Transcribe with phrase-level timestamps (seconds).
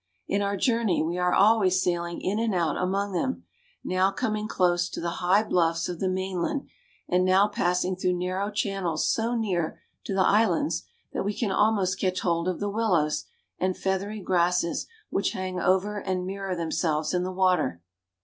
[0.27, 3.43] In our journey we are always sailing in and out among them,
[3.83, 6.67] now coming close to the high bluffs of the mainland,
[7.07, 11.99] and now passing through narrow channels so near to the islands that we can almost
[11.99, 13.25] catch hold of the willows
[13.59, 17.83] and feathery grasses which hang over and mirror themselves in the water.